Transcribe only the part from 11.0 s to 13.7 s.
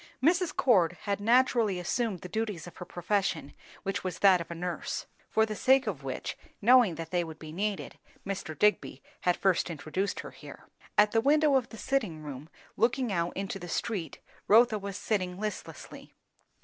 the window of the sitting room, looking out into the